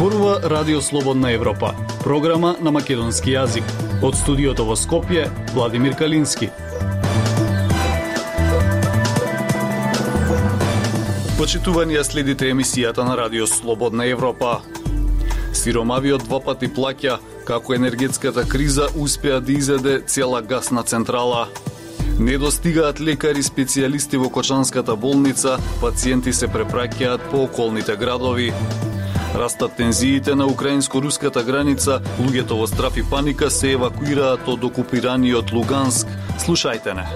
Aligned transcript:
Зборува 0.00 0.40
Радио 0.42 0.80
Слободна 0.80 1.32
Европа, 1.32 1.74
програма 2.04 2.54
на 2.60 2.70
македонски 2.70 3.34
јазик. 3.34 3.64
Од 4.00 4.16
студиото 4.16 4.64
во 4.64 4.72
Скопје, 4.72 5.26
Владимир 5.52 5.92
Калински. 5.92 6.48
Почитувања 11.36 12.00
следите 12.04 12.48
емисијата 12.52 13.04
на 13.04 13.16
Радио 13.16 13.46
Слободна 13.46 14.04
Европа. 14.08 14.62
Сиромавиот 15.52 16.24
два 16.24 16.40
пати 16.40 16.68
плаќа 16.68 17.18
како 17.44 17.74
енергетската 17.74 18.44
криза 18.48 18.88
успеа 18.96 19.40
да 19.40 19.52
изеде 19.52 20.00
цела 20.06 20.40
гасна 20.42 20.82
централа. 20.82 21.48
Не 22.20 22.34
достигаат 22.36 22.98
лекари 23.00 23.40
специјалисти 23.40 24.18
во 24.20 24.28
Кочанската 24.28 24.92
болница, 24.92 25.54
пациенти 25.80 26.34
се 26.36 26.50
препраќаат 26.52 27.22
по 27.30 27.46
околните 27.46 27.94
градови. 27.96 28.50
Растат 29.34 29.78
тензиите 29.78 30.34
на 30.36 30.44
украинско-руската 30.44 31.40
граница, 31.46 32.02
луѓето 32.20 32.58
во 32.60 32.66
страф 32.68 32.98
и 33.00 33.04
паника 33.10 33.48
се 33.50 33.72
евакуираат 33.72 34.48
од 34.52 34.64
окупираниот 34.68 35.52
Луганск. 35.52 36.06
Слушајте 36.44 36.92
не. 36.92 37.06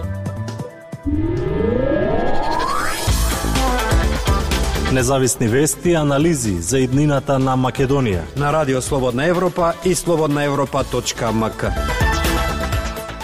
Независни 4.95 5.49
вести 5.49 5.91
и 5.91 6.01
анализи 6.01 6.57
за 6.63 6.81
иднината 6.81 7.37
на 7.39 7.59
Македонија 7.61 8.25
на 8.37 8.53
Радио 8.53 8.81
Слободна 8.81 9.27
Европа 9.27 9.75
и 9.85 9.95
слободнаевропа.мк. 9.95 12.04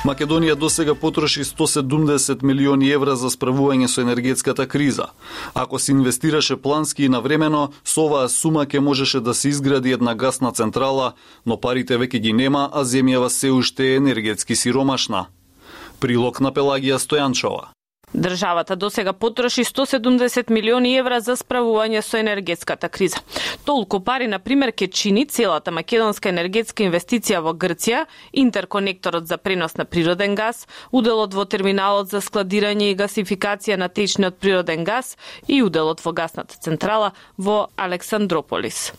Македонија 0.01 0.55
досега 0.57 0.95
потроши 0.95 1.43
170 1.45 2.41
милиони 2.43 2.89
евра 2.89 3.17
за 3.21 3.29
справување 3.29 3.85
со 3.85 4.01
енергетската 4.01 4.65
криза. 4.67 5.11
Ако 5.55 5.79
се 5.79 5.93
инвестираше 5.93 6.57
плански 6.57 7.05
и 7.05 7.09
навремено, 7.13 7.69
со 7.85 8.07
оваа 8.09 8.29
сума 8.33 8.65
ќе 8.65 8.81
можеше 8.81 9.21
да 9.21 9.35
се 9.35 9.53
изгради 9.53 9.93
една 9.93 10.15
гасна 10.15 10.53
централа, 10.53 11.13
но 11.47 11.61
парите 11.61 11.99
веќе 12.01 12.19
ги 12.19 12.33
нема, 12.33 12.71
а 12.73 12.85
земјава 12.85 13.29
се 13.29 13.53
уште 13.53 13.93
е 13.93 13.97
енергетски 14.01 14.57
сиромашна. 14.57 15.27
Прилог 16.01 16.41
на 16.41 16.49
Пелагија 16.49 16.97
Стојанчова. 16.97 17.77
Државата 18.15 18.77
до 18.77 18.91
сега 18.91 19.13
потроши 19.13 19.65
170 19.65 20.51
милиони 20.51 20.97
евра 20.99 21.21
за 21.21 21.37
справување 21.39 22.01
со 22.03 22.19
енергетската 22.19 22.89
криза. 22.89 23.21
Толку 23.65 24.01
пари, 24.01 24.27
на 24.27 24.39
пример, 24.39 24.73
ке 24.73 24.89
чини 24.89 25.27
целата 25.27 25.71
македонска 25.71 26.29
енергетска 26.29 26.83
инвестиција 26.83 27.39
во 27.41 27.55
Грција, 27.55 28.07
интерконекторот 28.33 29.29
за 29.31 29.39
пренос 29.39 29.77
на 29.77 29.85
природен 29.85 30.35
газ, 30.35 30.67
уделот 30.91 31.35
во 31.35 31.45
терминалот 31.45 32.11
за 32.11 32.19
складирање 32.19 32.91
и 32.91 32.97
гасификација 32.99 33.77
на 33.77 33.89
течниот 33.89 34.41
природен 34.43 34.85
газ 34.85 35.17
и 35.47 35.63
уделот 35.63 36.03
во 36.05 36.13
гасната 36.13 36.59
централа 36.59 37.13
во 37.39 37.69
Александрополис. 37.77 38.91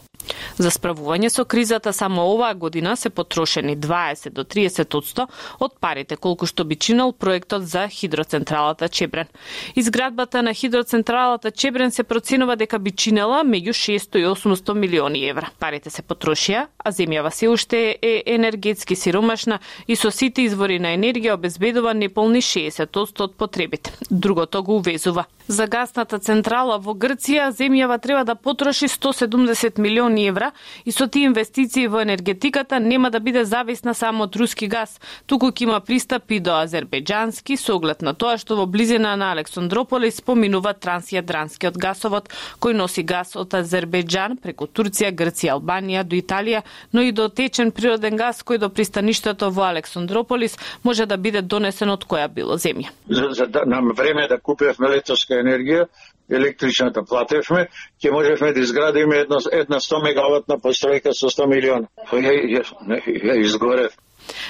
За 0.57 0.69
справување 0.71 1.29
со 1.29 1.45
кризата 1.45 1.93
само 1.93 2.25
оваа 2.33 2.53
година 2.53 2.95
се 2.97 3.09
потрошени 3.09 3.77
20 3.77 4.29
до 4.29 4.43
30 4.43 5.27
од 5.59 5.73
парите 5.79 6.15
колку 6.15 6.45
што 6.45 6.63
би 6.63 6.75
чинал 6.75 7.13
проектот 7.13 7.67
за 7.67 7.87
хидроцентралата 7.87 8.89
Чебрен. 8.89 9.27
Изградбата 9.75 10.41
на 10.43 10.53
хидроцентралата 10.53 11.51
Чебрен 11.51 11.91
се 11.91 12.03
проценува 12.03 12.55
дека 12.55 12.79
би 12.79 12.91
чинела 12.91 13.43
меѓу 13.43 13.73
600 13.73 14.17
и 14.17 14.25
800 14.25 14.73
милиони 14.73 15.25
евра. 15.29 15.49
Парите 15.59 15.89
се 15.89 16.01
потрошија, 16.01 16.67
а 16.77 16.91
земјава 16.91 17.29
се 17.29 17.49
уште 17.49 17.97
е 18.01 18.23
енергетски 18.25 18.95
сиромашна 18.95 19.59
и 19.87 19.95
со 19.95 20.11
сите 20.11 20.41
извори 20.41 20.79
на 20.79 20.95
енергија 20.95 21.33
обезбедува 21.33 21.93
неполни 21.93 22.41
60% 22.41 23.21
од 23.21 23.35
потребите. 23.35 23.93
Другото 24.09 24.63
го 24.63 24.77
увезува. 24.77 25.25
За 25.51 25.65
гасната 25.67 26.15
централа 26.23 26.77
во 26.79 26.93
Грција 26.95 27.49
земјава 27.51 27.97
треба 27.99 28.21
да 28.23 28.37
потроши 28.39 28.87
170 28.87 29.81
милиони 29.83 30.29
евра 30.29 30.53
и 30.85 30.91
со 30.95 31.07
тие 31.11 31.27
инвестиции 31.27 31.89
во 31.91 31.99
енергетиката 31.99 32.79
нема 32.79 33.09
да 33.11 33.19
биде 33.19 33.43
зависна 33.43 33.93
само 33.93 34.23
од 34.23 34.35
руски 34.39 34.69
газ, 34.71 35.01
туку 35.25 35.49
ќе 35.51 35.63
има 35.63 35.79
пристап 35.83 36.31
и 36.31 36.39
до 36.39 36.55
азербејџански 36.61 37.57
со 37.59 37.75
оглед 37.75 37.99
на 38.01 38.13
тоа 38.13 38.37
што 38.39 38.55
во 38.55 38.65
близина 38.65 39.17
на 39.19 39.33
Александрополис 39.35 40.21
поминува 40.21 40.71
трансјадранскиот 40.71 41.75
гасовод 41.75 42.31
кој 42.63 42.71
носи 42.79 43.03
газ 43.03 43.35
од 43.35 43.51
Азербејџан 43.51 44.39
преку 44.39 44.69
Турција, 44.71 45.11
Грција, 45.11 45.57
Албанија 45.59 46.05
до 46.07 46.15
Италија, 46.15 46.63
но 46.93 47.03
и 47.03 47.11
до 47.11 47.27
течен 47.27 47.75
природен 47.75 48.15
газ 48.15 48.39
кој 48.39 48.63
до 48.63 48.69
пристаништето 48.69 49.51
во 49.51 49.67
Александрополис 49.67 50.55
може 50.83 51.05
да 51.05 51.17
биде 51.17 51.41
донесен 51.41 51.91
од 51.91 52.07
која 52.07 52.31
било 52.31 52.55
земја. 52.55 52.95
За, 53.09 53.27
за 53.35 53.51
да, 53.51 53.67
нам 53.67 53.91
време 53.91 54.29
да 54.31 54.39
купевме 54.39 54.95
летоска 54.95 55.40
енергија, 55.41 55.87
електричната 56.29 57.03
платевме, 57.03 57.67
ќе 58.01 58.13
можевме 58.13 58.53
да 58.53 58.63
изградиме 58.63 59.23
една, 59.25 59.41
една 59.51 59.81
100 59.83 60.03
мегаватна 60.03 60.57
постројка 60.63 61.15
со 61.17 61.33
100 61.33 61.49
милиона. 61.55 61.91
Ја, 62.11 62.37
ја, 62.57 62.63
ја, 62.87 63.35
изгорев 63.45 63.97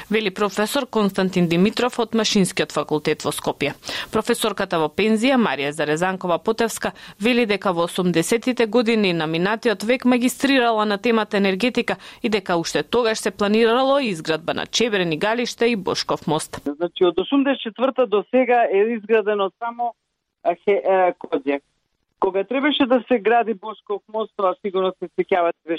вели 0.09 0.31
професор 0.31 0.85
Константин 0.89 1.47
Димитров 1.47 1.99
од 1.99 2.15
Машинскиот 2.15 2.71
факултет 2.71 3.23
во 3.23 3.31
Скопје. 3.31 3.73
Професорката 4.11 4.79
во 4.81 4.89
пензија 4.89 5.37
Марија 5.39 5.71
Зарезанкова 5.75 6.39
Потевска 6.43 6.93
вели 7.19 7.45
дека 7.45 7.73
во 7.73 7.87
80-тите 7.87 8.67
години 8.67 9.13
на 9.13 9.27
минатиот 9.27 9.83
век 9.83 10.05
магистрирала 10.05 10.85
на 10.85 10.97
темата 10.97 11.37
енергетика 11.37 11.97
и 12.21 12.29
дека 12.29 12.57
уште 12.57 12.83
тогаш 12.83 13.19
се 13.19 13.31
планирало 13.31 13.99
изградба 13.99 14.53
на 14.53 14.65
Чебрени 14.65 15.17
галиште 15.17 15.65
и 15.65 15.75
Бошков 15.75 16.27
мост. 16.27 16.61
Значи 16.65 17.05
од 17.05 17.15
84-та 17.15 18.05
до 18.05 18.23
сега 18.31 18.63
е 18.73 18.93
изградено 18.93 19.51
само 19.59 19.93
Козјак. 20.45 21.61
Кога 22.21 22.43
требаше 22.43 22.85
да 22.85 23.03
се 23.07 23.19
гради 23.19 23.53
Бошков 23.53 24.01
мост, 24.13 24.33
тоа 24.37 24.53
сигурно 24.61 24.93
се 24.99 25.09
сеќавате, 25.17 25.77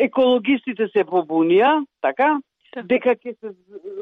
екологистите 0.00 0.88
се 0.88 1.04
побунија, 1.04 1.84
така? 2.00 2.38
дека 2.80 3.14
ќе 3.20 3.34
се 3.36 3.52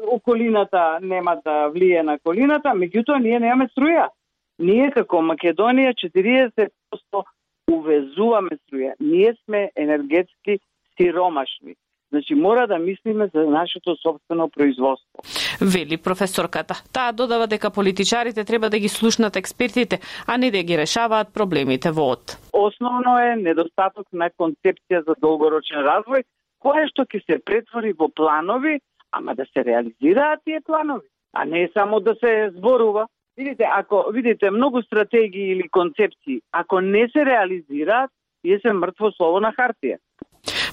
околината 0.07 0.99
нема 1.01 1.41
да 1.45 1.67
влие 1.67 2.03
на 2.03 2.17
колината, 2.19 2.71
меѓутоа 2.71 3.19
ние 3.19 3.39
немаме 3.39 3.67
струја. 3.75 4.07
Ние 4.59 4.91
како 4.91 5.19
Македонија 5.19 5.91
40% 5.99 7.23
увезуваме 7.71 8.55
струја. 8.61 8.93
Ние 8.99 9.35
сме 9.43 9.69
енергетски 9.75 10.59
сиромашни. 10.97 11.75
Значи 12.11 12.35
мора 12.35 12.67
да 12.67 12.77
мислиме 12.77 13.29
за 13.33 13.39
нашето 13.39 13.95
собствено 13.95 14.49
производство. 14.49 15.07
Вели 15.61 15.97
професорката. 15.97 16.73
Таа 16.93 17.13
додава 17.13 17.47
дека 17.47 17.71
политичарите 17.71 18.43
треба 18.43 18.69
да 18.69 18.79
ги 18.79 18.89
слушнат 18.89 19.35
експертите, 19.35 19.99
а 20.27 20.37
не 20.37 20.51
да 20.51 20.63
ги 20.63 20.77
решаваат 20.77 21.33
проблемите 21.33 21.91
во 21.91 22.11
од. 22.11 22.37
Основно 22.53 23.17
е 23.19 23.35
недостаток 23.35 24.07
на 24.13 24.29
концепција 24.29 25.05
за 25.07 25.15
долгорочен 25.21 25.79
развој, 25.87 26.27
кое 26.59 26.83
што 26.91 27.07
ќе 27.07 27.23
се 27.25 27.39
претвори 27.39 27.93
во 27.93 28.09
планови, 28.09 28.79
ама 29.11 29.35
да 29.35 29.45
се 29.53 29.63
реализираат 29.63 30.43
тие 30.43 30.59
планови, 30.61 31.07
а 31.33 31.45
не 31.45 31.69
само 31.73 31.99
да 31.99 32.15
се 32.15 32.51
зборува. 32.57 33.07
Видите, 33.37 33.63
ако 33.71 34.05
видите 34.11 34.51
многу 34.51 34.81
стратегии 34.81 35.51
или 35.51 35.69
концепции, 35.69 36.41
ако 36.51 36.81
не 36.81 37.07
се 37.09 37.25
реализираат, 37.25 38.11
тие 38.41 38.59
се 38.59 38.73
мртво 38.73 39.11
слово 39.11 39.39
на 39.39 39.53
хартија. 39.53 39.97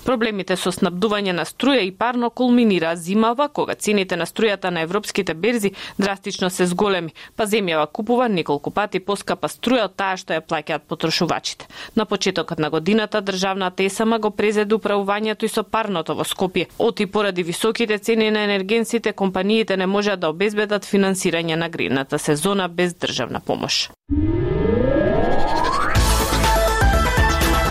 Проблемите 0.08 0.56
со 0.56 0.70
снабдување 0.72 1.34
на 1.36 1.44
струја 1.44 1.82
и 1.84 1.90
парно 1.92 2.30
кулминира 2.30 2.94
зимава, 2.96 3.50
кога 3.52 3.74
цените 3.74 4.16
на 4.16 4.24
струјата 4.24 4.70
на 4.72 4.80
европските 4.86 5.34
берзи 5.34 5.74
драстично 5.98 6.48
се 6.50 6.64
зголеми, 6.70 7.12
па 7.36 7.44
земјава 7.44 7.84
купува 7.92 8.30
неколку 8.32 8.72
пати 8.72 9.02
поскапа 9.04 9.52
струја 9.52 9.84
од 9.90 9.98
таа 10.00 10.16
што 10.16 10.32
ја 10.32 10.40
плаќаат 10.40 10.88
потрошувачите. 10.88 11.68
На 11.94 12.08
почетокот 12.08 12.58
на 12.58 12.70
годината 12.70 13.20
државната 13.20 13.84
ЕСМ 13.84 14.16
го 14.16 14.30
презеде 14.30 14.80
управувањето 14.80 15.44
и 15.44 15.52
со 15.52 15.62
парното 15.62 16.16
во 16.16 16.24
Скопје. 16.24 16.70
Оти 16.78 17.04
поради 17.06 17.42
високите 17.42 17.98
цени 17.98 18.30
на 18.30 18.48
енергенците, 18.48 19.12
компаниите 19.12 19.76
не 19.76 19.86
можат 19.86 20.20
да 20.20 20.32
обезбедат 20.32 20.88
финансирање 20.88 21.60
на 21.60 21.68
гривната 21.68 22.18
сезона 22.18 22.68
без 22.68 22.96
државна 22.96 23.40
помош. 23.40 23.90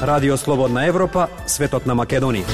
Радио 0.07 0.37
Слободна 0.37 0.85
Европа, 0.87 1.25
светот 1.51 1.83
на 1.85 1.91
Македонија. 1.91 2.47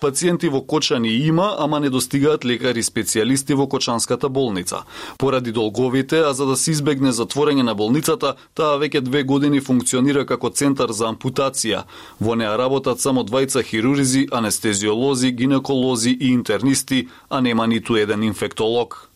Пациенти 0.00 0.50
во 0.52 0.60
Кочани 0.60 1.08
има, 1.08 1.46
ама 1.58 1.80
не 1.80 1.88
достигаат 1.88 2.44
лекари 2.44 2.82
специјалисти 2.84 3.56
во 3.56 3.64
Кочанската 3.72 4.28
болница. 4.28 4.82
Поради 5.18 5.52
долговите, 5.52 6.20
а 6.28 6.34
за 6.34 6.46
да 6.46 6.56
се 6.56 6.70
избегне 6.70 7.12
затворење 7.12 7.64
на 7.64 7.74
болницата, 7.74 8.34
таа 8.52 8.76
веќе 8.76 9.00
две 9.00 9.22
години 9.24 9.60
функционира 9.60 10.26
како 10.26 10.50
центар 10.50 10.92
за 10.92 11.08
ампутација. 11.08 11.86
Во 12.20 12.36
неа 12.36 12.58
работат 12.60 13.00
само 13.00 13.24
двајца 13.24 13.64
хирурзи, 13.64 14.28
анестезиолози, 14.32 15.32
гинеколози 15.32 16.12
и 16.20 16.34
интернисти, 16.36 17.08
а 17.30 17.40
нема 17.40 17.66
ниту 17.66 17.96
еден 17.96 18.28
инфектолог. 18.28 19.08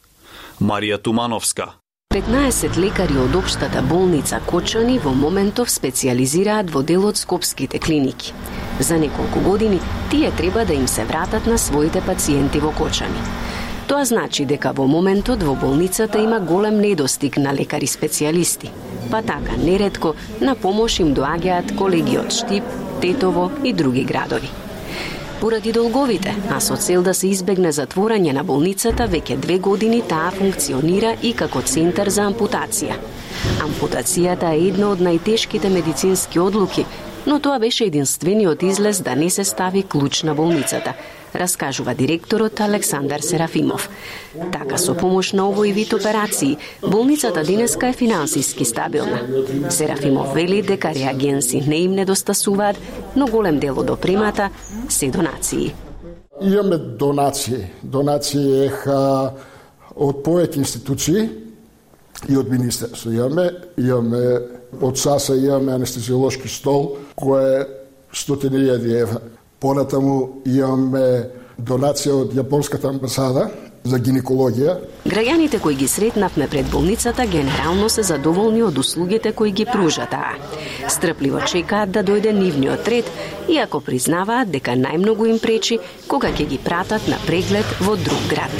Марија 0.60 0.96
Тумановска 0.96 1.79
15 2.10 2.76
лекари 2.76 3.14
од 3.22 3.36
општата 3.38 3.80
болница 3.86 4.40
Кочани 4.42 4.96
во 4.98 5.12
моментов 5.14 5.68
специализираат 5.70 6.70
во 6.74 6.80
дел 6.82 7.04
од 7.06 7.18
скопските 7.20 7.78
клиники. 7.78 8.32
За 8.80 8.96
неколку 8.98 9.38
години 9.44 9.78
тие 10.10 10.32
треба 10.34 10.64
да 10.64 10.74
им 10.74 10.88
се 10.88 11.04
вратат 11.04 11.46
на 11.46 11.58
своите 11.58 12.00
пациенти 12.00 12.58
во 12.58 12.72
Кочани. 12.72 13.22
Тоа 13.86 14.04
значи 14.04 14.44
дека 14.44 14.72
во 14.74 14.88
моментот 14.90 15.44
во 15.46 15.54
болницата 15.54 16.18
има 16.18 16.40
голем 16.40 16.80
недостиг 16.80 17.38
на 17.38 17.52
лекари 17.54 17.86
специјалисти. 17.86 18.72
Па 19.10 19.22
така, 19.22 19.54
нередко 19.56 20.14
на 20.40 20.56
помош 20.56 20.98
им 20.98 21.14
доаѓаат 21.14 21.76
колеги 21.78 22.18
од 22.18 22.34
Штип, 22.34 22.64
Тетово 23.00 23.52
и 23.62 23.72
други 23.72 24.02
градови. 24.02 24.50
Поради 25.40 25.72
долговите, 25.72 26.36
а 26.50 26.60
со 26.60 26.76
цел 26.76 27.02
да 27.02 27.14
се 27.16 27.30
избегне 27.32 27.70
затворање 27.72 28.34
на 28.36 28.42
болницата, 28.44 29.06
веќе 29.08 29.38
две 29.40 29.56
години 29.58 30.02
таа 30.04 30.28
функционира 30.36 31.14
и 31.22 31.32
како 31.32 31.62
центар 31.64 32.10
за 32.12 32.26
ампутација. 32.28 32.98
Ампутацијата 33.64 34.50
е 34.52 34.66
една 34.68 34.90
од 34.92 35.00
најтешките 35.00 35.72
медицински 35.72 36.42
одлуки, 36.44 36.84
но 37.26 37.38
тоа 37.40 37.58
беше 37.58 37.88
единствениот 37.88 38.62
излез 38.62 39.00
да 39.00 39.16
не 39.16 39.30
се 39.30 39.44
стави 39.44 39.82
клуч 39.82 40.22
на 40.28 40.34
болницата, 40.34 40.92
раскажува 41.34 41.94
директорот 41.94 42.60
Александар 42.60 43.20
Серафимов. 43.20 43.90
Така 44.52 44.78
со 44.78 44.94
помош 44.94 45.32
на 45.32 45.48
овој 45.50 45.72
вид 45.72 45.92
операции, 45.92 46.58
болницата 46.82 47.42
денеска 47.44 47.88
е 47.88 47.92
финансиски 47.92 48.64
стабилна. 48.64 49.20
Серафимов 49.70 50.34
вели 50.34 50.62
дека 50.62 50.94
реагенси 50.94 51.64
не 51.66 51.76
им 51.84 51.92
недостасуваат, 51.92 52.76
но 53.16 53.26
голем 53.26 53.58
дел 53.58 53.78
од 53.78 53.90
опремата 53.90 54.50
се 54.88 55.10
донации. 55.10 55.74
Имаме 56.40 56.76
донации. 56.76 57.66
Донации 57.82 58.64
еха 58.66 59.32
од 59.96 60.22
повеќе 60.24 60.56
институции 60.56 61.28
и 62.28 62.36
од 62.36 62.48
министерство. 62.48 63.10
Имаме, 63.12 63.50
имаме 63.76 64.40
од 64.80 64.98
САСА 64.98 65.36
имаме 65.36 65.72
анестезиолошки 65.72 66.48
стол 66.48 66.96
кој 67.18 67.60
е 67.60 67.66
стотини 68.12 68.68
евра. 68.68 69.20
Понатаму 69.60 70.42
имаме 70.48 71.06
донација 71.60 72.14
од 72.22 72.36
Јапонската 72.38 72.88
амбасада 72.88 73.48
за 73.84 73.98
гинекологија. 73.98 74.76
Граѓаните 75.08 75.60
кои 75.60 75.74
ги 75.74 75.88
сретнавме 75.88 76.48
пред 76.48 76.66
болницата 76.70 77.26
генерално 77.26 77.88
се 77.88 78.02
задоволни 78.02 78.62
од 78.62 78.78
услугите 78.78 79.32
кои 79.32 79.52
ги 79.52 79.64
пружа 79.64 80.06
таа. 80.10 80.36
Стрпливо 80.88 81.40
чекаат 81.46 81.90
да 81.90 82.04
дојде 82.04 82.32
нивниот 82.36 82.88
ред, 82.88 83.10
иако 83.48 83.80
признаваат 83.80 84.50
дека 84.52 84.76
најмногу 84.76 85.30
им 85.30 85.38
пречи 85.40 85.80
кога 86.08 86.28
ќе 86.28 86.46
ги 86.46 86.58
пратат 86.58 87.08
на 87.08 87.16
преглед 87.26 87.66
во 87.80 87.96
друг 87.96 88.20
град. 88.28 88.52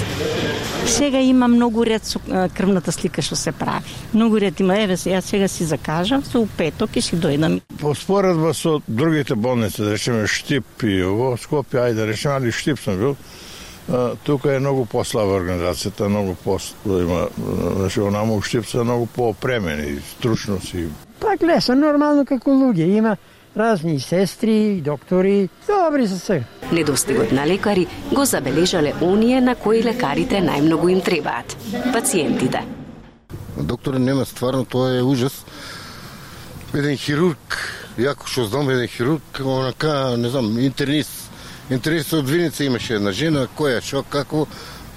Сега 0.86 1.20
има 1.20 1.48
многу 1.48 1.84
ред 1.84 2.04
со 2.04 2.18
крвната 2.56 2.92
слика 2.92 3.22
што 3.22 3.36
се 3.36 3.52
прави. 3.52 3.84
Многу 4.14 4.40
ред 4.40 4.60
има, 4.60 4.78
еве 4.80 4.96
јас 4.96 5.20
сега 5.20 5.48
си 5.48 5.64
закажав 5.64 6.24
за 6.24 6.46
петок 6.56 6.96
и 6.96 7.00
си 7.00 7.16
дојдам. 7.16 7.60
По 7.80 7.94
споредба 7.94 8.54
со 8.54 8.80
другите 8.88 9.34
болници, 9.34 9.82
да 9.82 9.92
речеме 9.92 10.26
Штип 10.26 10.64
и 10.82 11.02
во 11.02 11.36
Скопје, 11.36 11.92
ајде 11.92 11.94
да 11.94 12.06
речеме, 12.06 12.34
али 12.34 12.52
Штип 12.52 12.78
сум 12.78 12.96
бил, 12.96 13.16
тука 14.22 14.54
е 14.54 14.60
многу 14.60 14.84
послаба 14.86 15.40
организацијата, 15.40 16.08
многу 16.08 16.34
по 16.44 16.58
има, 16.86 17.28
значи 17.76 18.00
онаму 18.00 18.36
у 18.36 18.42
Штип 18.42 18.66
се 18.66 18.84
многу 18.84 19.06
поопремени, 19.06 20.00
стручност 20.10 20.74
и 20.74 20.86
Па 21.20 21.36
гледа, 21.36 21.60
се 21.60 21.74
нормално 21.74 22.24
како 22.24 22.50
луѓе, 22.50 22.86
има 22.96 23.16
разни 23.56 24.00
сестри, 24.00 24.80
доктори, 24.80 25.48
добри 25.66 26.08
се 26.08 26.18
се. 26.18 26.44
Недостигот 26.72 27.32
на 27.32 27.46
лекари 27.46 27.86
го 28.12 28.24
забележале 28.24 28.92
оние 29.02 29.40
на 29.40 29.54
кои 29.54 29.82
лекарите 29.84 30.40
најмногу 30.40 30.88
им 30.88 31.00
требаат 31.00 31.56
пациентите. 31.92 32.64
Доктор 33.58 33.94
нема 33.94 34.24
стварно 34.24 34.64
тоа 34.64 34.96
е 34.98 35.02
ужас. 35.02 35.44
Еден 36.74 36.96
хирург, 36.96 37.58
јако 37.98 38.30
што 38.30 38.46
знам 38.46 38.70
еден 38.70 38.88
хирург, 38.88 39.42
онака, 39.44 40.16
не 40.16 40.30
знам, 40.30 40.58
интернист. 40.58 41.19
Интернист 41.70 42.12
од 42.12 42.28
Виница 42.28 42.64
имаше 42.64 42.96
една 42.98 43.12
жена, 43.14 43.44
која, 43.58 43.78
што, 43.78 44.02
како, 44.02 44.46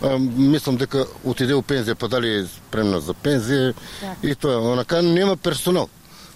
а, 0.02 0.16
мислам 0.18 0.78
дека 0.82 1.06
отиде 1.24 1.54
у 1.54 1.62
пензија, 1.62 1.94
па 1.94 2.08
дали 2.10 2.32
е 2.40 2.46
спремна 2.50 2.98
за 3.00 3.14
пензија 3.14 3.76
и 4.24 4.34
тоа, 4.34 4.58
онака 4.72 5.04
нема 5.06 5.36
персонал. 5.38 5.90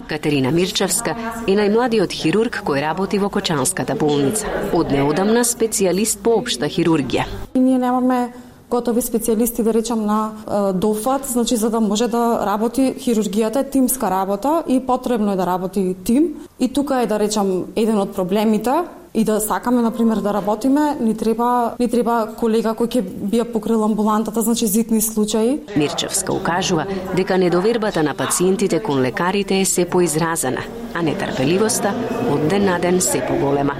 Катерина 0.06 0.52
Мирчевска 0.54 1.16
е 1.42 1.56
најмладиот 1.58 2.14
хирург 2.14 2.60
кој 2.62 2.84
работи 2.84 3.18
во 3.18 3.32
Кочанската 3.34 3.96
болница. 3.98 4.46
Од 4.72 4.92
неодамна 4.94 5.42
специјалист 5.42 6.22
по 6.22 6.36
општа 6.38 6.70
хирургија. 6.70 7.26
И 7.54 7.58
ние 7.58 7.80
немаме 7.82 8.28
готови 8.70 9.02
специјалисти 9.02 9.64
да 9.66 9.74
речам 9.74 10.04
на 10.06 10.20
е, 10.30 10.72
дофат, 10.78 11.26
значи 11.26 11.56
за 11.56 11.70
да 11.70 11.80
може 11.80 12.06
да 12.06 12.46
работи 12.46 12.94
хирургијата 12.94 13.66
е 13.66 13.70
тимска 13.70 14.10
работа 14.10 14.62
и 14.68 14.78
потребно 14.86 15.32
е 15.32 15.36
да 15.36 15.46
работи 15.46 15.96
тим. 16.04 16.46
И 16.60 16.72
тука 16.72 17.02
е 17.02 17.10
да 17.10 17.18
речам 17.18 17.64
еден 17.74 17.98
од 17.98 18.14
проблемите 18.14 18.84
и 19.14 19.24
да 19.24 19.40
сакаме 19.40 19.82
на 19.82 19.90
пример 19.90 20.16
да 20.16 20.34
работиме, 20.34 20.96
ни 21.00 21.16
треба 21.16 21.74
ни 21.78 21.88
треба 21.88 22.28
колега 22.38 22.74
кој 22.74 22.88
ќе 22.88 23.02
би 23.02 23.40
ја 23.40 23.46
покрил 23.52 23.84
амбулантата, 23.84 24.42
значи 24.42 24.66
зитни 24.66 25.00
случаи. 25.00 25.60
Мирчевска 25.76 26.32
укажува 26.32 26.86
дека 27.16 27.38
недовербата 27.38 28.02
на 28.02 28.14
пациентите 28.14 28.82
кон 28.82 29.00
лекарите 29.00 29.60
е 29.60 29.64
се 29.64 29.84
поизразена, 29.84 30.62
а 30.94 31.02
нетрпеливоста 31.02 31.94
од 32.32 32.48
ден 32.48 32.64
на 32.64 32.78
ден 32.78 33.00
се 33.00 33.24
поголема. 33.28 33.74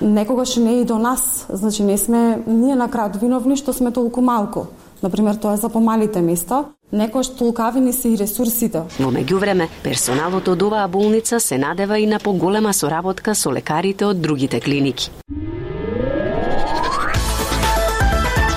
Некогаш 0.00 0.56
не 0.56 0.72
е 0.72 0.80
и 0.80 0.84
до 0.84 0.98
нас, 0.98 1.46
значи 1.48 1.82
не 1.82 1.98
сме 1.98 2.42
ние 2.46 2.74
на 2.74 2.88
крајот 2.88 3.20
виновни 3.20 3.56
што 3.56 3.72
сме 3.72 3.92
толку 3.92 4.20
малку. 4.20 4.66
Например, 5.02 5.34
тоа 5.34 5.54
е 5.54 5.56
за 5.56 5.68
помалите 5.68 6.22
места. 6.22 6.64
Некојаш 6.92 7.30
толкавини 7.38 7.92
се 7.96 8.10
и 8.12 8.16
ресурсите. 8.20 8.82
Во 9.00 9.08
меѓувреме, 9.08 9.70
персоналот 9.80 10.50
од 10.52 10.62
оваа 10.66 10.84
болница 10.92 11.40
се 11.40 11.56
надева 11.56 11.96
и 11.98 12.04
на 12.06 12.18
поголема 12.20 12.74
соработка 12.76 13.34
со 13.34 13.48
лекарите 13.48 14.04
од 14.04 14.20
другите 14.20 14.60
клиники. 14.60 15.08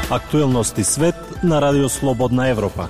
Актуелности 0.09 0.83
свет 0.83 1.15
на 1.43 1.61
Радио 1.61 1.89
Слободна 1.89 2.49
Европа. 2.49 2.89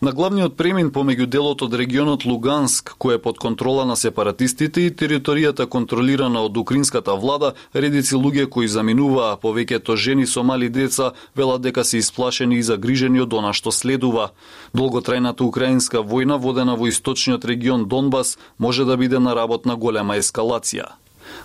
На 0.00 0.14
главниот 0.16 0.54
премин 0.56 0.88
помеѓу 0.88 1.26
делот 1.28 1.60
од 1.60 1.74
регионот 1.76 2.22
Луганск, 2.24 2.94
кој 2.96 3.18
е 3.18 3.20
под 3.20 3.36
контрола 3.36 3.82
на 3.84 3.96
сепаратистите 4.00 4.86
и 4.86 4.92
територијата 4.96 5.66
контролирана 5.68 6.40
од 6.46 6.56
украинската 6.56 7.12
влада, 7.20 7.50
редици 7.74 8.16
луѓе 8.16 8.46
кои 8.48 8.68
заминуваа, 8.68 9.36
повеќето 9.42 9.96
жени 10.00 10.24
со 10.26 10.40
мали 10.42 10.70
деца, 10.72 11.10
велат 11.36 11.60
дека 11.60 11.84
се 11.84 12.00
исплашени 12.00 12.56
и 12.56 12.64
загрижени 12.64 13.20
од 13.20 13.36
она 13.36 13.52
што 13.52 13.68
следува. 13.76 14.30
Долготрајната 14.72 15.44
украинска 15.44 16.00
војна 16.00 16.40
водена 16.40 16.78
во 16.80 16.88
источниот 16.88 17.44
регион 17.44 17.84
Донбас 17.84 18.38
може 18.56 18.88
да 18.88 18.96
биде 18.96 19.20
на 19.20 19.36
работ 19.36 19.68
на 19.68 19.76
голема 19.76 20.16
ескалација. 20.16 20.96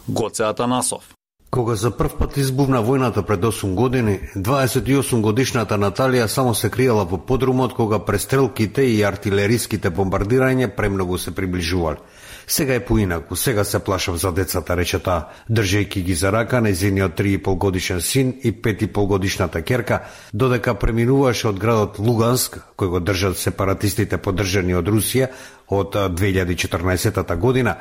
Гоце 0.07 0.47
Атанасов 0.47 1.14
Кога 1.55 1.75
за 1.75 1.87
прв 1.95 2.17
пат 2.19 2.33
избувна 2.37 2.81
војната 2.83 3.21
пред 3.23 3.45
8 3.47 3.75
години, 3.79 4.19
28 4.35 5.21
годишната 5.21 5.77
Наталија 5.79 6.25
само 6.27 6.51
се 6.53 6.69
криела 6.69 7.05
во 7.07 7.15
подрумот 7.17 7.73
кога 7.73 7.99
престрелките 8.03 8.83
и 8.83 8.97
артилериските 9.07 9.89
бомбардирања 9.89 10.67
премногу 10.75 11.17
се 11.17 11.31
приближувале. 11.31 11.95
Сега 12.47 12.75
е 12.75 12.83
поинаку, 12.85 13.35
сега 13.35 13.63
се 13.63 13.79
плашав 13.79 14.17
за 14.17 14.31
децата, 14.31 14.75
рече 14.75 14.99
таа, 14.99 15.29
држејќи 15.49 16.03
ги 16.03 16.13
за 16.13 16.31
рака 16.31 16.61
незиниот 16.61 17.15
3,5 17.15 17.55
годишен 17.57 18.01
син 18.01 18.35
и 18.43 18.51
5,5 18.51 19.07
годишната 19.07 19.61
керка, 19.61 20.01
додека 20.33 20.75
преминуваше 20.75 21.47
од 21.47 21.59
градот 21.59 21.99
Луганск, 21.99 22.59
кој 22.75 22.89
го 22.89 22.99
држат 22.99 23.39
сепаратистите 23.39 24.17
поддржани 24.17 24.75
од 24.75 24.91
Русија 24.91 25.31
од 25.71 25.95
2014 25.95 27.35
година, 27.39 27.77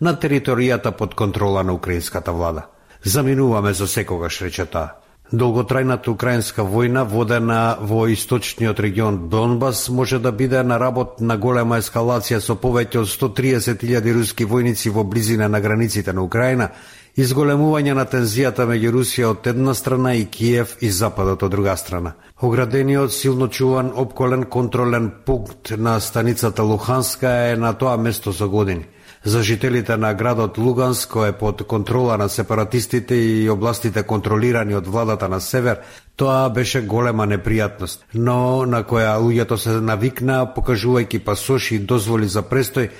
на 0.00 0.16
територијата 0.16 0.96
под 0.96 1.14
контрола 1.14 1.62
на 1.62 1.76
украинската 1.76 2.32
влада. 2.32 2.68
Заминуваме 3.04 3.72
за 3.72 3.88
секогаш, 3.88 4.40
рече 4.42 4.66
та. 4.66 4.98
Долготрајната 5.28 6.08
украинска 6.08 6.64
војна 6.64 7.02
водена 7.04 7.76
во 7.80 8.06
источниот 8.08 8.80
регион 8.80 9.28
Донбас 9.28 9.88
може 9.88 10.18
да 10.18 10.32
биде 10.32 10.62
на 10.62 10.78
работ 10.80 11.20
на 11.20 11.36
голема 11.36 11.76
ескалација 11.82 12.40
со 12.40 12.56
повеќе 12.56 13.02
од 13.02 13.10
130.000 13.12 14.14
руски 14.16 14.46
војници 14.48 14.88
во 14.88 15.04
близина 15.04 15.48
на 15.48 15.60
границите 15.60 16.12
на 16.12 16.24
Украина, 16.24 16.70
изголемување 17.18 17.94
на 17.98 18.04
тензијата 18.06 18.66
меѓу 18.70 18.92
Русија 18.94 19.32
од 19.32 19.46
една 19.50 19.74
страна 19.74 20.14
и 20.14 20.24
Киев 20.24 20.76
и 20.80 20.90
Западот 20.90 21.42
од 21.42 21.50
друга 21.50 21.76
страна. 21.76 22.12
Оградениот 22.40 23.12
силно 23.12 23.48
чуван 23.48 23.90
обколен 23.94 24.44
контролен 24.44 25.10
пункт 25.26 25.74
на 25.76 26.00
станицата 26.00 26.62
Луханска 26.62 27.30
е 27.50 27.56
на 27.56 27.72
тоа 27.74 27.96
место 27.96 28.32
за 28.32 28.48
години– 28.48 28.86
за 29.24 29.42
жителите 29.42 29.96
на 29.96 30.14
градот 30.14 30.58
Луганск, 30.58 31.10
кој 31.10 31.32
е 31.32 31.38
под 31.38 31.62
контрола 31.66 32.16
на 32.18 32.28
сепаратистите 32.28 33.14
и 33.14 33.50
областите 33.50 34.02
контролирани 34.02 34.74
од 34.74 34.86
владата 34.86 35.28
на 35.28 35.40
север, 35.40 35.80
тоа 36.16 36.48
беше 36.48 36.82
голема 36.82 37.26
непријатност, 37.26 38.06
но 38.14 38.64
на 38.66 38.84
која 38.84 39.18
луѓето 39.18 39.56
се 39.56 39.80
навикна, 39.80 40.46
покажувајќи 40.56 41.24
пасоши 41.24 41.76
и 41.76 41.78
дозволи 41.78 42.28
за 42.28 42.42
престој, 42.42 42.90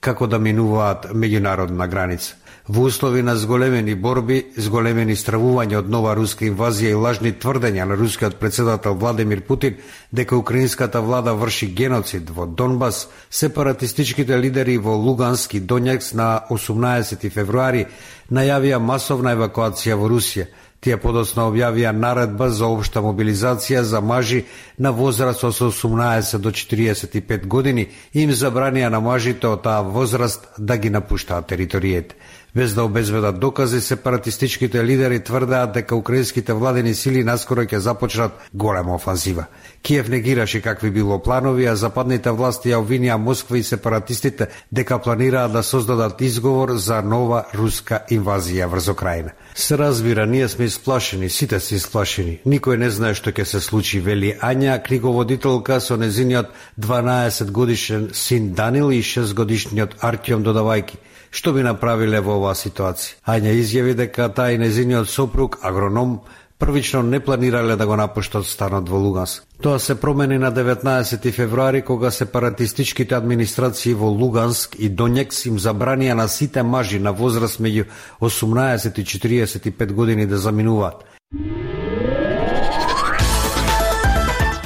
како 0.00 0.26
да 0.26 0.38
минуваат 0.38 1.10
меѓународна 1.12 1.88
граница. 1.88 2.36
Во 2.68 2.86
услови 2.88 3.22
на 3.22 3.36
зголемени 3.36 3.92
борби, 3.94 4.38
зголемени 4.56 5.12
стравување 5.20 5.82
од 5.82 5.90
нова 5.92 6.14
руска 6.16 6.46
инвазија 6.48 6.94
и 6.94 6.96
лажни 6.96 7.32
тврдења 7.36 7.84
на 7.84 7.98
рускиот 8.00 8.38
председател 8.40 8.94
Владимир 8.94 9.42
Путин 9.44 9.76
дека 10.12 10.36
украинската 10.36 11.02
влада 11.04 11.34
врши 11.34 11.66
геноцид 11.66 12.30
во 12.30 12.46
Донбас, 12.46 13.08
сепаратистичките 13.30 14.38
лидери 14.40 14.78
во 14.78 14.96
Лугански 14.96 15.58
и 15.58 15.60
Донјакс 15.60 16.14
на 16.14 16.40
18 16.48 17.28
февруари 17.30 17.84
најавија 18.32 18.80
масовна 18.80 19.36
евакуација 19.36 20.00
во 20.00 20.08
Русија– 20.08 20.48
Тие 20.84 20.98
подоцна 21.00 21.46
објавија 21.48 21.94
наредба 21.96 22.50
за 22.52 22.68
обшта 22.68 23.00
мобилизација 23.00 23.80
за 23.88 24.02
мажи 24.04 24.42
на 24.76 24.90
возраст 24.92 25.44
од 25.48 25.54
18 25.56 26.36
до 26.44 26.50
45 26.52 27.46
години 27.46 27.86
и 28.12 28.20
им 28.22 28.34
забранија 28.36 28.90
на 28.92 29.00
мажите 29.00 29.48
од 29.48 29.62
таа 29.64 29.80
возраст 29.80 30.44
да 30.58 30.76
ги 30.76 30.90
напуштаат 30.92 31.48
територијата. 31.48 32.12
Без 32.54 32.74
да 32.74 32.84
обезведат 32.84 33.40
докази, 33.40 33.80
сепаратистичките 33.80 34.84
лидери 34.84 35.20
тврдеат 35.20 35.72
дека 35.72 35.96
украинските 35.96 36.52
владени 36.52 36.94
сили 36.94 37.24
наскоро 37.26 37.64
ќе 37.66 37.76
започнат 37.82 38.32
голема 38.54 38.94
офанзива. 38.94 39.46
Киев 39.82 40.08
негираше 40.08 40.60
какви 40.60 40.90
било 40.90 41.18
планови, 41.22 41.66
а 41.66 41.74
западните 41.76 42.30
власти 42.30 42.70
ја 42.70 42.78
обвинија 42.78 43.16
Москва 43.18 43.58
и 43.58 43.62
сепаратистите 43.62 44.46
дека 44.72 44.98
планираат 44.98 45.52
да 45.52 45.62
создадат 45.62 46.20
изговор 46.20 46.76
за 46.76 47.02
нова 47.02 47.44
руска 47.54 48.04
инвазија 48.10 48.68
врз 48.70 48.88
Украина. 48.88 49.30
Се 49.54 49.78
разбира, 49.78 50.26
ние 50.26 50.48
сме 50.48 50.64
исплашени, 50.64 51.30
сите 51.30 51.60
се 51.60 51.74
исплашени. 51.74 52.38
Никој 52.46 52.78
не 52.78 52.90
знае 52.90 53.18
што 53.18 53.32
ќе 53.34 53.44
се 53.44 53.60
случи, 53.60 53.98
вели 53.98 54.36
Ања, 54.38 54.78
книговодителка 54.78 55.80
со 55.80 55.96
незиниот 55.96 56.54
12 56.78 57.50
годишен 57.50 58.10
син 58.12 58.52
Данил 58.54 58.94
и 58.94 59.02
6 59.02 59.34
годишниот 59.34 59.98
Артјом 59.98 60.46
додавајки. 60.46 61.02
Што 61.34 61.50
би 61.50 61.64
направиле 61.66 62.20
во 62.22 62.36
оваа 62.38 62.54
ситуација? 62.54 63.18
Ања 63.26 63.50
изјави 63.58 63.96
дека 63.98 64.28
таа 64.30 64.52
и 64.54 64.58
незиниот 64.58 65.08
сопруг, 65.10 65.58
агроном, 65.66 66.20
првично 66.62 67.02
не 67.02 67.18
планирале 67.20 67.74
да 67.76 67.86
го 67.90 67.96
напуштат 67.98 68.46
станот 68.46 68.88
во 68.88 69.00
Луганск. 69.02 69.42
Тоа 69.62 69.80
се 69.82 69.98
промени 70.00 70.38
на 70.38 70.52
19 70.52 71.32
февруари 71.32 71.82
кога 71.82 72.10
сепаратистичките 72.10 73.16
администрации 73.18 73.94
во 73.94 74.12
Луганск 74.14 74.76
и 74.78 74.86
Донјекс 74.86 75.48
им 75.48 75.58
забранија 75.58 76.14
на 76.14 76.28
сите 76.28 76.62
мажи 76.62 77.00
на 77.02 77.10
возраст 77.12 77.58
меѓу 77.58 77.88
18 78.20 79.00
и 79.00 79.04
45 79.04 79.92
години 79.92 80.26
да 80.26 80.38
заминуваат. 80.38 81.02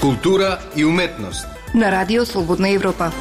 Култура 0.00 0.58
и 0.76 0.84
уметност 0.84 1.46
на 1.74 1.90
Радио 1.90 2.26
Слободна 2.26 2.68
Европа. 2.70 3.12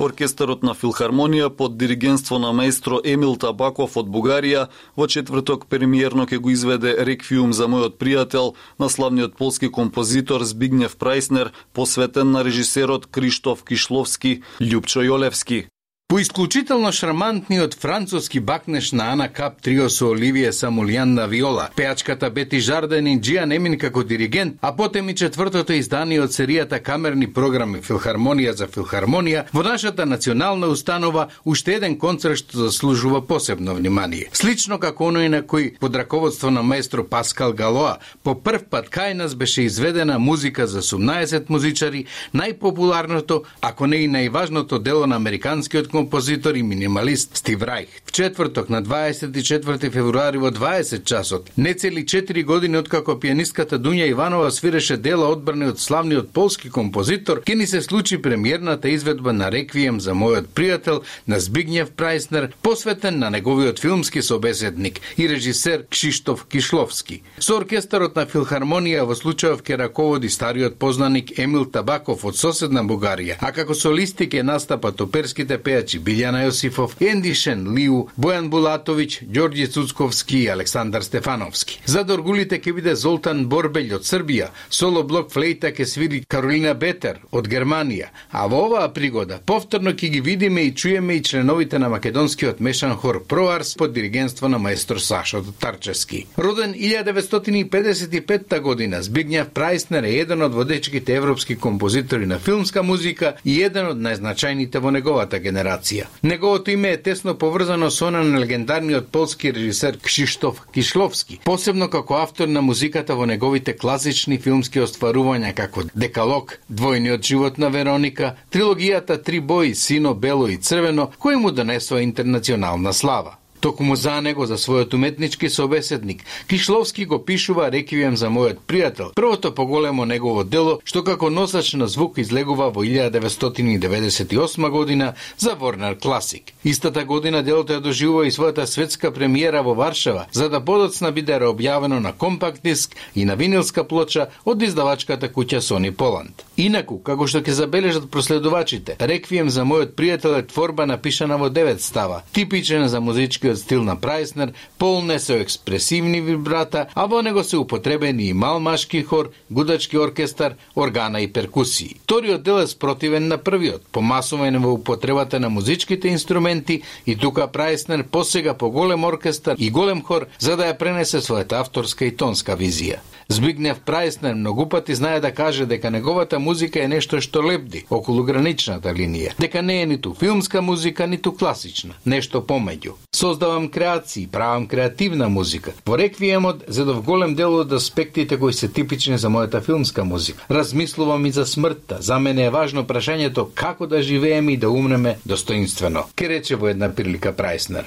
Оркестарот 0.00 0.62
на 0.64 0.72
Филхармонија 0.72 1.50
под 1.52 1.74
диригентство 1.76 2.38
на 2.40 2.54
маестро 2.56 3.02
Емил 3.04 3.34
Табаков 3.36 3.98
од 4.00 4.06
Бугарија 4.08 4.62
во 4.96 5.08
четврток 5.14 5.66
премиерно 5.68 6.24
ќе 6.30 6.38
го 6.40 6.54
изведе 6.54 6.94
реквиум 7.08 7.52
за 7.52 7.68
мојот 7.68 7.98
пријател 8.00 8.54
на 8.80 8.88
славниот 8.88 9.36
полски 9.36 9.68
композитор 9.68 10.44
Збигнев 10.52 10.96
Прајснер, 10.96 11.50
посветен 11.76 12.32
на 12.32 12.40
режисерот 12.48 13.10
Криштоф 13.12 13.60
Кишловски, 13.68 14.40
Љупчо 14.64 15.04
Јолевски. 15.04 15.66
По 16.10 16.18
исклучително 16.18 16.92
шармантниот 16.92 17.74
француски 17.74 18.40
бакнеш 18.40 18.92
на 18.92 19.12
Ана 19.12 19.28
Кап 19.28 19.60
трио 19.62 19.84
со 19.86 20.08
Оливија 20.10 20.50
Самулјан 20.50 21.12
на 21.14 21.28
виола, 21.30 21.68
пеачката 21.76 22.30
Бети 22.30 22.58
Жарден 22.58 23.06
и 23.06 23.20
Джиан 23.20 23.48
Немин 23.48 23.78
како 23.78 24.02
диригент, 24.02 24.56
а 24.60 24.72
потем 24.76 25.08
и 25.08 25.14
четвртото 25.14 25.72
издание 25.72 26.18
од 26.20 26.34
серијата 26.34 26.80
камерни 26.82 27.28
програми 27.32 27.78
Филхармонија 27.78 28.56
за 28.58 28.66
Филхармонија, 28.66 29.44
во 29.52 29.62
нашата 29.62 30.06
национална 30.06 30.66
установа 30.66 31.28
уште 31.44 31.76
еден 31.78 31.94
концерт 31.94 32.42
што 32.42 32.58
заслужува 32.58 33.22
посебно 33.22 33.74
внимание. 33.78 34.26
Слично 34.32 34.80
како 34.82 35.12
оној 35.12 35.28
на 35.28 35.42
кој 35.46 35.78
под 35.78 35.94
раководство 35.94 36.50
на 36.50 36.66
маестро 36.66 37.06
Паскал 37.06 37.52
Галоа, 37.52 38.00
по 38.24 38.34
прв 38.34 38.66
пат 38.66 38.90
кај 38.90 39.14
нас 39.14 39.36
беше 39.36 39.62
изведена 39.62 40.18
музика 40.18 40.66
за 40.66 40.82
18 40.82 41.46
музичари, 41.48 42.06
најпопуларното, 42.34 43.44
ако 43.60 43.86
не 43.86 44.02
и 44.02 44.10
најважното 44.10 44.82
дело 44.82 45.06
на 45.06 45.14
американскиот 45.14 45.99
композитор 46.00 46.54
и 46.54 46.62
минималист 46.62 47.36
Стив 47.36 47.62
Райх. 47.62 47.88
В 48.04 48.12
четврток 48.12 48.68
на 48.68 48.82
24 48.82 49.90
февруари 49.90 50.38
во 50.38 50.50
20 50.50 51.04
часот, 51.04 51.50
нецели 51.56 52.04
4 52.04 52.44
години 52.44 52.78
откако 52.78 53.18
пианистката 53.20 53.78
Дуња 53.78 54.08
Иванова 54.08 54.50
свиреше 54.50 54.96
дела 54.96 55.28
одбрани 55.28 55.68
од 55.68 55.80
славниот 55.80 56.32
полски 56.32 56.70
композитор, 56.70 57.42
ке 57.44 57.54
ни 57.54 57.66
се 57.66 57.82
случи 57.82 58.22
премиерната 58.22 58.88
изведба 58.88 59.32
на 59.32 59.50
реквием 59.52 60.00
за 60.00 60.14
мојот 60.16 60.48
пријател 60.54 61.02
на 61.26 61.40
Збигнев 61.40 61.92
Прајснер, 61.92 62.48
посветен 62.62 63.18
на 63.18 63.30
неговиот 63.30 63.78
филмски 63.78 64.22
собеседник 64.22 65.00
и 65.18 65.28
режисер 65.28 65.84
Кшиштоф 65.90 66.46
Кишловски. 66.46 67.22
Со 67.38 67.60
оркестарот 67.60 68.16
на 68.16 68.24
Филхармонија 68.24 69.04
во 69.04 69.14
случајов 69.14 69.60
ке 69.60 69.76
раководи 69.76 70.32
стариот 70.32 70.78
познаник 70.78 71.38
Емил 71.38 71.68
Табаков 71.68 72.24
од 72.24 72.40
соседна 72.40 72.80
Бугарија, 72.80 73.36
а 73.40 73.52
како 73.52 73.74
солисти 73.74 74.30
ке 74.32 74.42
настапат 74.42 75.00
оперските 75.00 75.58
пејачи 75.58 75.89
пејачи 75.90 76.00
Билјана 76.00 76.44
Јосифов, 76.46 76.94
Ендишен 77.00 77.66
Лиу, 77.74 78.08
Бојан 78.16 78.48
Булатовиќ, 78.50 79.26
Ѓорѓи 79.30 79.70
Цуцковски 79.72 80.44
и 80.44 80.48
Александар 80.48 81.02
Стефановски. 81.02 81.80
За 81.86 82.04
доргулите 82.04 82.58
ќе 82.60 82.74
биде 82.74 82.94
Золтан 82.94 83.46
Борбелј 83.48 83.94
од 83.94 84.04
Србија, 84.04 84.50
соло 84.68 85.02
блок 85.02 85.32
флейта 85.32 85.70
ќе 85.70 85.86
свири 85.86 86.22
Каролина 86.28 86.74
Бетер 86.74 87.20
од 87.32 87.48
Германија, 87.48 88.10
а 88.30 88.46
во 88.46 88.66
оваа 88.68 88.88
пригода 88.92 89.40
повторно 89.46 89.90
ќе 89.92 90.10
ги 90.10 90.20
видиме 90.20 90.62
и 90.68 90.74
чуеме 90.74 91.16
и 91.16 91.22
членовите 91.22 91.78
на 91.78 91.88
македонскиот 91.88 92.60
мешан 92.60 92.94
хор 92.96 93.24
Проарс 93.26 93.74
под 93.76 93.92
диригентство 93.92 94.48
на 94.48 94.58
маестор 94.58 94.98
Сашо 94.98 95.42
Тарчевски. 95.58 96.26
Роден 96.38 96.74
1955 96.74 98.60
година, 98.60 99.02
Збигњав 99.02 99.50
Прајснер 99.54 100.06
е 100.06 100.20
еден 100.20 100.42
од 100.42 100.54
водечките 100.54 101.14
европски 101.14 101.56
композитори 101.56 102.26
на 102.26 102.38
филмска 102.38 102.82
музика 102.82 103.34
и 103.44 103.60
еден 103.62 103.86
од 103.86 103.98
најзначајните 103.98 104.78
во 104.78 104.90
неговата 104.90 105.40
генерација 105.40 105.79
генерација. 105.80 106.06
Неговото 106.22 106.70
име 106.70 106.92
е 106.92 107.02
тесно 107.02 107.34
поврзано 107.34 107.90
со 107.90 108.06
она 108.06 108.22
на 108.22 108.40
легендарниот 108.40 109.08
полски 109.08 109.52
режисер 109.52 109.98
Кшиштоф 109.98 110.60
Кишловски, 110.74 111.40
посебно 111.44 111.88
како 111.88 112.14
автор 112.14 112.48
на 112.48 112.62
музиката 112.62 113.14
во 113.14 113.26
неговите 113.26 113.76
класични 113.76 114.38
филмски 114.38 114.80
остварувања 114.80 115.54
како 115.54 115.82
Декалог, 115.94 116.58
Двојниот 116.70 117.22
живот 117.22 117.58
на 117.58 117.68
Вероника, 117.70 118.36
трилогијата 118.50 119.22
Три 119.22 119.40
бои, 119.40 119.74
Сино, 119.74 120.14
Бело 120.14 120.48
и 120.48 120.56
Црвено, 120.56 121.10
кои 121.18 121.36
му 121.36 121.50
донесоа 121.50 122.02
интернационална 122.02 122.92
слава. 122.92 123.39
Токму 123.60 123.96
за 123.96 124.20
него, 124.20 124.46
за 124.46 124.56
својот 124.56 124.94
уметнички 124.94 125.48
собеседник, 125.48 126.24
Кишловски 126.48 127.04
го 127.04 127.18
пишува 127.24 127.70
реквием 127.70 128.16
за 128.16 128.30
мојот 128.32 128.64
пријател, 128.66 129.12
првото 129.14 129.52
поголемо 129.54 130.04
негово 130.04 130.44
дело, 130.44 130.78
што 130.84 131.04
како 131.04 131.30
носач 131.30 131.74
на 131.74 131.88
звук 131.88 132.18
излегува 132.18 132.70
во 132.70 132.84
1998 132.84 134.70
година 134.70 135.12
за 135.38 135.50
Warner 135.60 135.98
Classic. 136.00 136.42
Истата 136.64 137.04
година 137.04 137.42
делото 137.42 137.72
ја 137.76 137.80
доживува 137.84 138.26
и 138.26 138.32
својата 138.32 138.64
светска 138.64 139.10
премиера 139.12 139.62
во 139.62 139.74
Варшава, 139.74 140.26
за 140.32 140.48
да 140.48 140.60
подоцна 140.64 141.12
биде 141.12 141.36
објавено 141.40 142.00
на 142.00 142.12
компакт 142.12 142.62
диск 142.62 142.96
и 143.14 143.24
на 143.24 143.34
винилска 143.34 143.84
плоча 143.84 144.30
од 144.44 144.62
издавачката 144.62 145.28
куќа 145.28 145.60
Sony 145.60 145.92
Poland. 145.92 146.44
Инаку, 146.56 146.98
како 146.98 147.26
што 147.26 147.40
ќе 147.44 147.52
забележат 147.52 148.10
проследувачите, 148.10 148.96
реквием 149.00 149.50
за 149.50 149.62
мојот 149.68 149.94
пријател 149.94 150.38
е 150.38 150.46
творба 150.46 150.86
напишана 150.86 151.36
во 151.36 151.50
9 151.50 151.78
става, 151.78 152.22
типичен 152.32 152.88
за 152.88 153.00
музички 153.00 153.49
класичкиот 153.50 153.58
стил 153.58 153.82
на 153.82 153.96
Прајснер, 153.96 154.54
полне 154.78 155.18
со 155.18 155.34
експресивни 155.34 156.20
вибрата, 156.20 156.88
а 156.94 157.06
во 157.06 157.22
него 157.22 157.42
се 157.42 157.56
употребени 157.56 158.28
и 158.28 158.32
мал 158.32 158.60
машки 158.60 159.02
хор, 159.02 159.30
гудачки 159.50 159.96
оркестар, 159.96 160.56
органа 160.74 161.20
и 161.20 161.26
перкусии. 161.26 161.96
Вториот 162.04 162.42
дел 162.42 162.60
е 162.60 162.66
спротивен 162.66 163.28
на 163.28 163.38
првиот, 163.38 163.82
помасовен 163.92 164.58
во 164.62 164.72
употребата 164.72 165.40
на 165.40 165.50
музичките 165.50 166.08
инструменти 166.08 166.82
и 167.06 167.16
тука 167.16 167.48
Прајснер 167.52 168.02
посега 168.02 168.54
по 168.54 168.70
голем 168.70 169.04
оркестар 169.04 169.56
и 169.58 169.70
голем 169.70 170.02
хор 170.02 170.26
за 170.38 170.56
да 170.56 170.70
ја 170.70 170.78
пренесе 170.78 171.18
својата 171.18 171.60
авторска 171.60 172.04
и 172.04 172.16
тонска 172.16 172.56
визија. 172.56 172.98
Збигнев 173.30 173.78
Прајснер 173.86 174.34
многу 174.34 174.64
пати 174.66 174.94
знае 174.94 175.20
да 175.20 175.30
каже 175.30 175.66
дека 175.66 175.90
неговата 175.90 176.38
музика 176.38 176.80
е 176.82 176.88
нешто 176.88 177.20
што 177.22 177.42
лепди 177.46 177.84
околу 177.90 178.24
граничната 178.26 178.90
линија, 178.90 179.36
дека 179.38 179.62
не 179.62 179.76
е 179.82 179.84
ниту 179.86 180.14
филмска 180.18 180.62
музика, 180.62 181.06
ниту 181.06 181.30
класична, 181.32 181.94
нешто 182.04 182.40
помеѓу. 182.42 182.96
Создавам 183.14 183.68
креации, 183.68 184.26
правам 184.26 184.66
креативна 184.66 185.28
музика. 185.28 185.72
Во 185.86 185.98
реквиемот 185.98 186.64
зедов 186.66 186.96
да 186.96 187.06
голем 187.06 187.36
дел 187.38 187.54
од 187.54 187.72
аспектите 187.72 188.36
кои 188.36 188.52
се 188.52 188.68
типични 188.68 189.18
за 189.18 189.30
мојата 189.30 189.62
филмска 189.62 190.04
музика. 190.04 190.50
Размислувам 190.50 191.26
и 191.26 191.30
за 191.30 191.46
смртта. 191.46 192.00
За 192.00 192.18
мене 192.18 192.44
е 192.44 192.50
важно 192.50 192.82
прашањето 192.82 193.46
како 193.54 193.86
да 193.86 194.02
живееме 194.02 194.52
и 194.52 194.56
да 194.56 194.70
умреме 194.70 195.18
достоинствено. 195.24 196.04
Ке 196.16 196.28
рече 196.28 196.56
во 196.56 196.66
една 196.66 196.90
прилика 196.90 197.30
Прајснер. 197.30 197.86